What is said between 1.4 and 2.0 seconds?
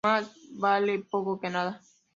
nada